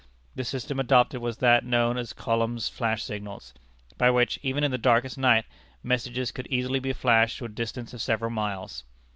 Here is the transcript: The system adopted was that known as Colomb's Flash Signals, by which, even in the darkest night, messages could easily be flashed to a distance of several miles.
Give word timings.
The 0.33 0.43
system 0.43 0.79
adopted 0.79 1.21
was 1.21 1.37
that 1.37 1.63
known 1.63 1.95
as 1.95 2.11
Colomb's 2.11 2.67
Flash 2.67 3.03
Signals, 3.03 3.53
by 3.99 4.09
which, 4.09 4.39
even 4.41 4.63
in 4.63 4.71
the 4.71 4.79
darkest 4.79 5.15
night, 5.15 5.45
messages 5.83 6.31
could 6.31 6.47
easily 6.47 6.79
be 6.79 6.91
flashed 6.91 7.37
to 7.37 7.45
a 7.45 7.49
distance 7.49 7.93
of 7.93 8.01
several 8.01 8.31
miles. 8.31 8.83